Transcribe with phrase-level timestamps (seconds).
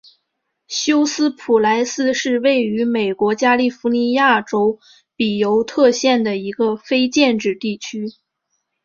[0.67, 4.79] 休斯普莱斯是位于美国加利福尼亚州
[5.15, 8.07] 比尤特县的一个非建制地区。